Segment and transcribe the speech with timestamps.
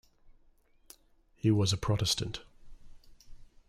[1.35, 2.39] He was a Protestant.